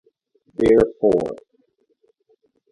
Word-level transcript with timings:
Therefore. 0.55 1.35